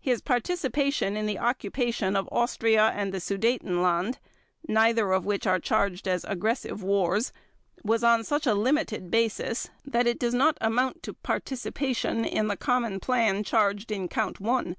[0.00, 4.18] His participation in the occupation of Austria and the Sudetenland
[4.66, 7.32] (neither of which are charged as aggressive wars)
[7.84, 12.56] was on such a limited basis that it does not amount to participation in the
[12.56, 14.74] common plan charged in Count One.